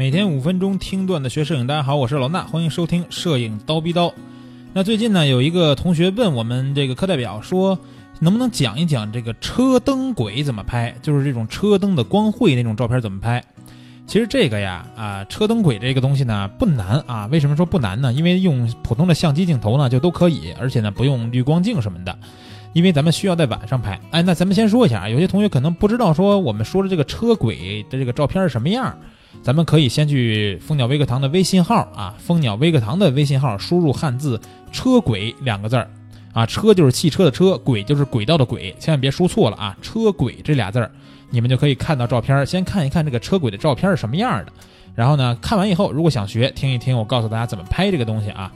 [0.00, 4.10] 每天五分钟听段子学摄影，大家好，我是老衲，欢迎收听摄影刀逼刀。
[4.72, 7.78] 那最近呢，有一个同学问我们这个课代表说，
[8.18, 13.44] 能不能讲一讲这个车灯轨怎么拍，就是这种车灯的光绘那种照片怎么拍？
[14.06, 17.26] 其实这个呀，啊，车灯轨这个东西呢不难啊。
[17.30, 18.10] 为什么说不难呢？
[18.10, 22.18] 因为用普通的相机镜头呢就都可以，而且呢不用滤光镜什么的。
[22.72, 24.00] 因为咱们需要在晚上拍。
[24.12, 28.96] 哎，那咱们先说一下啊，有些同学可能不知道说我们说的这个车轨的这个照片是什么样。
[29.42, 34.40] 咱们可以先去蜂鸟微课堂的微信号啊，蜂鸟微课堂的微信号，输入汉字
[34.70, 35.88] “车轨”两个字儿，
[36.32, 40.90] 啊，车就是汽车的车，轨就是轨道的轨，千万别输错了啊，车轨这俩字儿，
[41.30, 44.52] 你们就可以看到照片，先看一看这个车轨的照片是什么样的，
[44.94, 48.52] 然后呢，看完以后，如果想学，听一听我告诉大家怎么拍这个东西啊。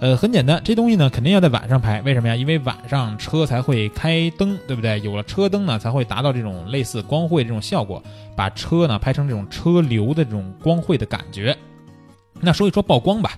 [0.00, 2.36] 呃，很简单，这东西呢肯定要在晚上拍，为什么呀？
[2.36, 5.00] 因为晚上车才会开灯，对不对？
[5.00, 8.00] 有了车灯呢，才会达到这种类似光绘这种效果，
[8.36, 11.56] 把车呢拍成这种车流的这种光绘的感觉。
[12.40, 13.32] 那说一说曝光吧，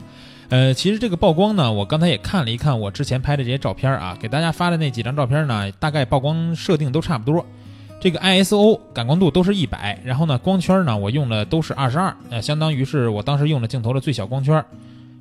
[0.50, 7.42] 呃，其实这个曝光呢，我刚才也看了一看我之前拍的这些照片啊，给大家发的那几张照片呢，大概曝光设定都差不多。
[8.02, 14.62] 这个 ISO 感光度都是一百，然后呢，光圈呢，我用的都是二十二，呃，相当于是我当时用的镜头的最小光圈。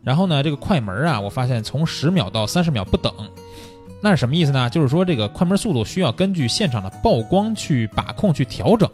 [0.04, 3.14] 然后呢，这个快门啊，我发现从十秒到三十秒不等，
[4.02, 4.70] 那是什么意思呢？
[4.70, 8.90] 就是说这个快门速度需要根据现场的曝光去把控去调整。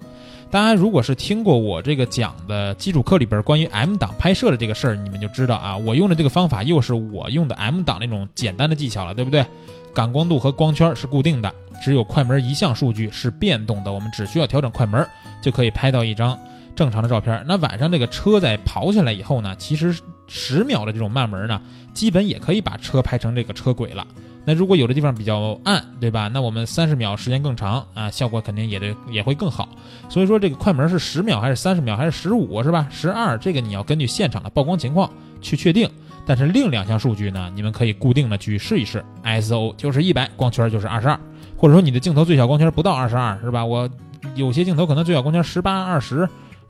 [0.49, 9.45] 大家如果是听过我这个讲的基础课里边关于 M 档拍摄的这个事儿，你们就知道啊，我用的这个方法又是我用的 M 档那种简单的技巧了，对不对？
[9.93, 15.05] 感光度和光圈是固定的，只有快门一项数据是变动的，我们只需要调整快门
[15.41, 16.37] 就可以拍到一张
[16.75, 17.43] 正常的照片。
[17.47, 19.95] 那晚上这个车在跑起来以后呢，其实。
[20.27, 21.61] 十秒的这种慢门呢，
[21.93, 24.05] 基本也可以把车拍成这个车轨了。
[24.47, 26.29] 那如果有的地方比较暗，对吧？
[26.31, 29.67] 那我们三十秒时间更长啊，效果肯定也得也会更好。
[30.07, 32.87] 所以说这个快门是十秒还是三十秒还是十五是吧？
[32.91, 35.09] 十二这个你要根据现场的曝光情况
[35.41, 35.89] 去确定。
[36.27, 41.19] 但是另两项数据呢，你们可以固定的去试一试 S O 就是一百，光圈就是二十二，
[41.57, 43.65] 或者说你的镜头最小光圈不到二十二是吧？
[43.65, 43.89] 我
[44.35, 46.27] 有些镜头可能最小光圈十八、二十。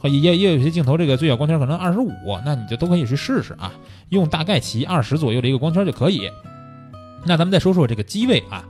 [0.07, 2.11] 也也有些镜头，这个最小光圈可能二十五，
[2.45, 3.71] 那你就都可以去试试啊。
[4.09, 6.29] 用大概齐二十左右的一个光圈就可以。
[7.25, 8.63] 那咱们再说说这个机位啊，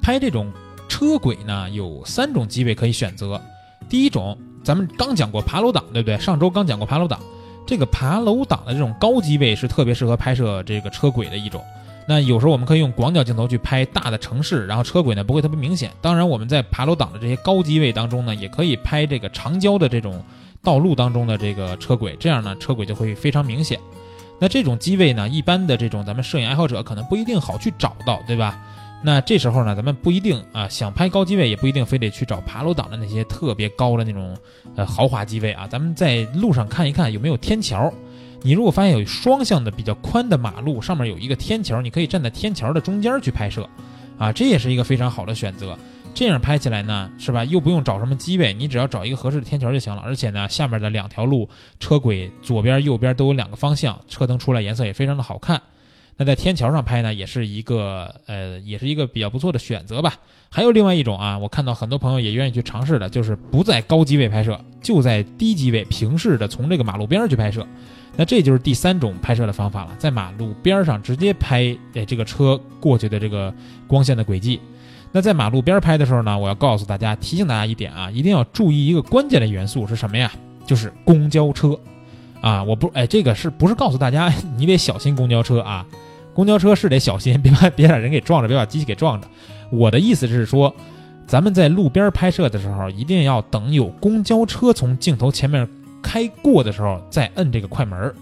[0.00, 0.52] 拍这种
[0.88, 3.40] 车轨呢，有三种机位可以选择。
[3.88, 6.16] 第一种，咱们刚讲过爬楼档，对不对？
[6.18, 7.18] 上周刚讲过爬楼档，
[7.66, 11.60] 这个爬楼档的这种高机位是特别适合拍摄这个车轨的一种。
[12.08, 15.90] 那有时候我们可以用广角镜头去拍大的城市，然后车轨呢不会特别明显。
[16.00, 20.22] 当然，我们在爬楼档的这些高机位当中呢，也可以拍这个长焦的这种。
[20.62, 23.78] 道路当中的这个车轨，这样呢，车轨就会非常明显。
[24.38, 28.60] 那这种机位呢，一般的这种咱们摄影爱好者可能不一定好去找到，对吧？
[29.02, 34.36] 那这时候呢，咱们不一定啊，想拍高机位也不一定非得去找爬楼档的那些特别高的那种
[34.74, 35.66] 呃豪华机位啊。
[35.68, 37.92] 咱们在路上看一看有没有天桥。
[38.42, 43.68] 你如果发现有双向的比较宽的马路，上面有一个天桥，你可以站在天桥的中间去拍摄，
[44.18, 45.76] 啊，这也是一个非常好的选择。
[46.16, 47.44] 这样拍起来呢，是吧？
[47.44, 50.00] 又不用找什么机位，你只要找一个合适的天桥就行了。
[50.00, 51.46] 而且呢，下面的两条路
[51.78, 55.60] 车轨左边、右边都有两个方向，车灯出来颜色也非常的好看。
[56.16, 60.14] 那在天桥上拍呢，也是一个呃，也是一个比较不错的选择吧。
[60.48, 67.66] 还有另外一种啊，我看到很多朋友也愿意去尝试的，就是不在高机位拍摄，就在低机位平视的从这个马路边去拍摄。
[68.16, 73.52] 那这就是第三种拍摄的方法了，在马路边上直接拍哎这个车过去的这个
[73.86, 74.58] 光线的轨迹。
[75.12, 80.30] 那在马路边拍的时候呢，我要告诉大家，提醒大家一点啊，一定要注意一个关键的元素是什么呀？
[80.66, 81.78] 就是公交车，
[82.40, 85.86] 啊，我不，哎，这个是不是告诉大家 你得小心公交车啊？
[86.34, 89.26] 公交车是得小心，别把别把人给撞着，别把机器给撞着。
[89.70, 90.74] 我的意思是说，
[91.26, 95.66] 咱们在路边拍摄的时候，一定要等有公交车从镜头前面
[96.02, 98.14] 开过的时候再摁这个快门儿。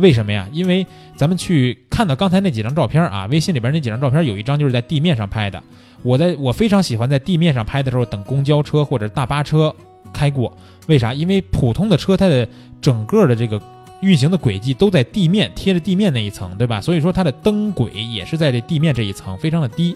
[0.00, 0.48] 为什么呀？
[0.52, 5.62] 因为咱们去看到刚才那几张照片啊，微信里边那几张照片有一张就是在地面上拍的。
[6.02, 9.74] 我在我非常喜欢在地面上拍的时候，等公交车或者大巴车
[10.12, 10.56] 开过。
[10.86, 11.12] 为啥？
[11.12, 12.48] 因为普通的车它的
[12.80, 13.60] 整个的这个
[14.00, 16.80] 运行的轨迹都在地面贴着地面那一层，对吧？
[16.80, 19.94] 所以说它的灯轨也是在这地面这一层，非常的低。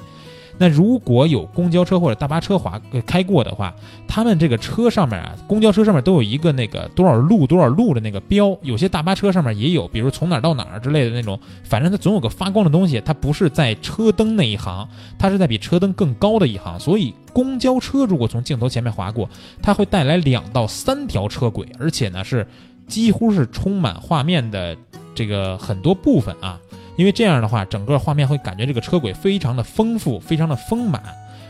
[0.59, 3.75] 那如果有公交车或者大巴车划开过的话，
[4.07, 19.29] 他们这个车上面啊，公交车上面都有一个那个多少路多少路的那个标，有些大巴车上面也有，比如从哪儿到哪儿之类的那种，反正它总有个发光的东西，它不是在车灯那一行，它是在比车灯更高的一行，所以公交车如果从镜头前面划过，
[19.61, 22.47] 它会带来两到三条车轨，而且呢是
[22.87, 24.77] 几乎是充满画面的
[25.15, 26.61] 这个很多部分啊。
[26.97, 31.03] 因为这样的话，整个画面会感觉这个车轨非常的丰富，非常的丰满。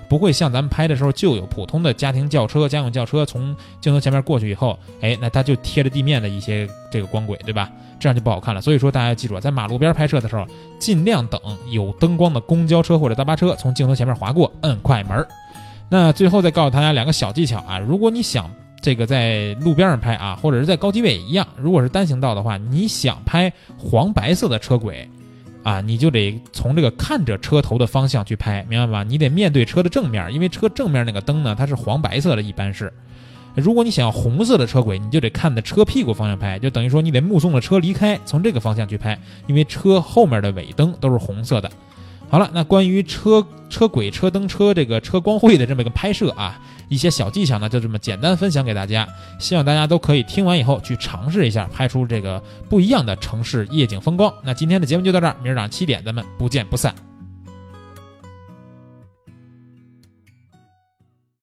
[0.06, 7.70] 不会像咱们拍的时候就有普通的家庭轿车、家用轿车从镜头前面过去以后，哎，那它就贴着地面的一些这个光轨，对吧？
[7.98, 8.60] 这样就不好看了。
[8.60, 10.46] 所以说大家要记住啊，在马路边拍摄的时候，
[10.78, 15.26] 尽量等有灯光的公交车或者大巴车从镜头前面划过，摁快门。
[15.88, 18.50] 那最后再告诉大家两个小技巧啊，如果你想
[18.82, 25.08] 这个在路边上拍啊，或者是在高低位一样，如果是单行道的话，你想拍黄白色的车轨。
[25.64, 29.02] 啊，你就得从这个看着车头的方向去拍，明白吧？
[29.02, 32.92] 你得面对车的正面，因为车正面那个灯呢，它是黄白色的，一般是。
[33.56, 41.70] 如果你想要红色的车轨，你就得看着车屁股方向拍，就等于说你得目送着车离开，从这个方向去拍，因为车后面的尾灯都是红色的。
[42.34, 49.06] 好了，那关于车车轨、车灯、车这个车光会的这么一个拍摄啊，一些小技巧呢，就这么简单分享给大家。
[49.38, 54.34] 希望大家都可以听完以后去尝试一下，拍出这个不一样的城市夜景风光。
[54.42, 56.92] 那今天的节目就到这儿，明儿早上七点咱们不见不散。